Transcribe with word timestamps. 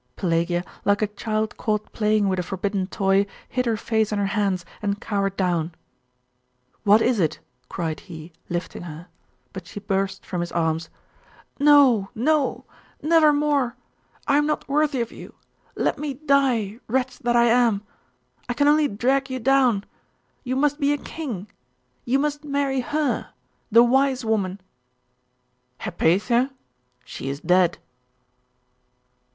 Pelagia, 0.15 0.63
like 0.83 1.03
a 1.03 1.13
child 1.13 1.57
caught 1.57 1.91
playing 1.93 2.27
with 2.27 2.39
a 2.39 2.41
forbidden 2.41 2.87
toy, 2.87 3.27
hid 3.47 3.67
her 3.67 3.77
face 3.77 4.11
in 4.11 4.17
her 4.17 4.25
hands 4.33 4.65
and 4.81 4.99
cowered 4.99 5.37
down. 5.37 5.75
'What 6.81 7.03
is 7.03 7.19
it?' 7.19 7.37
cried 7.69 7.99
he, 7.99 8.33
lifting 8.49 8.81
her. 8.81 9.09
But 9.53 9.67
she 9.67 9.79
burst 9.79 10.25
from 10.25 10.41
his 10.41 10.51
arms. 10.53 10.89
'No, 11.59 12.09
no! 12.15 12.65
never 13.03 13.31
more! 13.31 13.75
I 14.27 14.39
am 14.39 14.47
not 14.47 14.67
worthy 14.67 15.01
of 15.01 15.11
you! 15.11 15.35
Let 15.75 15.99
me 15.99 16.15
die, 16.15 16.79
wretch 16.87 17.19
that 17.19 17.35
I 17.35 17.45
am! 17.45 17.83
I 18.49 18.55
can 18.55 18.67
only 18.67 18.87
drag 18.87 19.29
you 19.29 19.39
down. 19.39 19.83
You 20.43 20.55
must 20.55 20.79
be 20.79 20.93
a 20.93 20.97
king. 20.97 21.47
You 22.05 22.17
must 22.17 22.43
marry 22.43 22.79
her 22.79 23.29
the 23.71 23.83
wise 23.83 24.25
woman!' 24.25 24.61
'Hypatia! 25.77 26.49
She 27.05 27.29
is 27.29 27.39
dead! 27.39 27.77